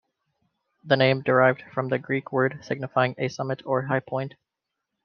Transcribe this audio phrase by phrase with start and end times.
[0.83, 4.33] The name derived from the Greek word signifying a summit or high point.